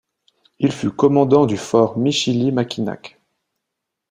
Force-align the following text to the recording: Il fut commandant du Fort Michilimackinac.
Il 0.57 0.71
fut 0.71 0.89
commandant 0.89 1.45
du 1.45 1.57
Fort 1.57 1.95
Michilimackinac. 1.99 3.19